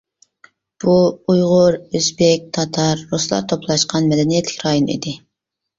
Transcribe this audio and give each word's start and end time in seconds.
بۇ 0.83 0.95
ئۇيغۇر، 1.33 1.77
ئۆزبېك، 1.91 2.49
تاتار، 2.59 3.07
رۇسلار 3.15 3.47
توپلاشقان 3.53 4.13
مەدەنىيەتلىك 4.15 4.67
رايون 4.69 4.95
ئىدى. 4.97 5.21